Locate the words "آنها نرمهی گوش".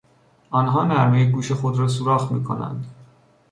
0.49-1.51